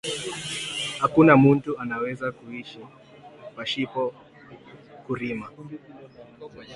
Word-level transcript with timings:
Akuna 1.05 1.33
muntu 1.43 1.69
ana 1.81 1.95
weza 2.03 2.27
ku 2.37 2.43
ishi 2.61 2.81
pashipo 3.55 4.01
ku 5.03 5.11
rima 5.19 5.47